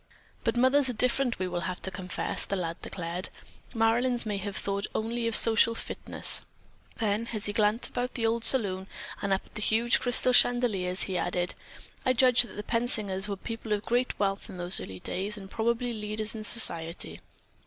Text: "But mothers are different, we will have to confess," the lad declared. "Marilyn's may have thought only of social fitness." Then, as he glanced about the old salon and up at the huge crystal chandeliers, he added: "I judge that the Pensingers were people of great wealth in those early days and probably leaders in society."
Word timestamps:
"But 0.43 0.57
mothers 0.57 0.89
are 0.89 0.93
different, 0.93 1.37
we 1.37 1.47
will 1.47 1.59
have 1.69 1.79
to 1.83 1.91
confess," 1.91 2.43
the 2.43 2.55
lad 2.55 2.81
declared. 2.81 3.29
"Marilyn's 3.75 4.25
may 4.25 4.37
have 4.37 4.57
thought 4.57 4.87
only 4.95 5.27
of 5.27 5.35
social 5.35 5.75
fitness." 5.75 6.41
Then, 6.97 7.27
as 7.35 7.45
he 7.45 7.53
glanced 7.53 7.89
about 7.89 8.15
the 8.15 8.25
old 8.25 8.43
salon 8.43 8.87
and 9.21 9.31
up 9.31 9.45
at 9.45 9.53
the 9.53 9.61
huge 9.61 9.99
crystal 9.99 10.33
chandeliers, 10.33 11.03
he 11.03 11.19
added: 11.19 11.53
"I 12.03 12.13
judge 12.13 12.41
that 12.41 12.55
the 12.55 12.63
Pensingers 12.63 13.27
were 13.27 13.35
people 13.37 13.73
of 13.73 13.85
great 13.85 14.17
wealth 14.17 14.49
in 14.49 14.57
those 14.57 14.79
early 14.79 15.01
days 15.01 15.37
and 15.37 15.51
probably 15.51 15.93
leaders 15.93 16.33
in 16.33 16.43
society." 16.45 17.21